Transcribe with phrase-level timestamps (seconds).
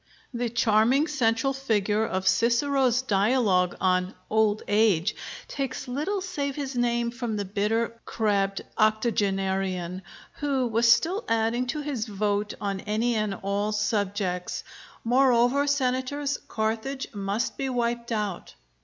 [0.33, 5.15] The charming central figure of Cicero's dialogue on 'Old Age'
[5.47, 10.01] takes little save his name from the bitter, crabbed octogenarian,
[10.39, 14.63] who was still adding to his vote on any and all subjects,
[15.03, 18.55] "Moreover, Senators, Carthage must be wiped out."